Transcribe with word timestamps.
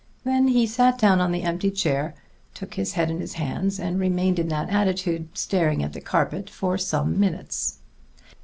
Then 0.23 0.47
he 0.47 0.65
sat 0.65 0.97
down 0.97 1.21
on 1.21 1.31
the 1.31 1.43
empty 1.43 1.69
chair, 1.69 2.15
took 2.55 2.73
his 2.73 2.93
head 2.93 3.11
in 3.11 3.19
his 3.19 3.33
hands, 3.33 3.79
and 3.79 3.99
remained 3.99 4.39
in 4.39 4.47
that 4.47 4.71
attitude, 4.71 5.29
staring 5.37 5.83
at 5.83 5.93
the 5.93 6.01
carpet, 6.01 6.49
for 6.49 6.75
some 6.75 7.19
minutes. 7.19 7.77